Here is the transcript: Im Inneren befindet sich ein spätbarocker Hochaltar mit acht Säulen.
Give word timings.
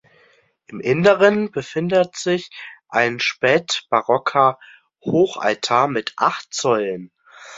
Im 0.65 0.79
Inneren 0.79 1.51
befindet 1.51 2.15
sich 2.15 2.49
ein 2.89 3.19
spätbarocker 3.19 4.57
Hochaltar 5.05 5.87
mit 5.87 6.13
acht 6.17 6.55
Säulen. 6.55 7.11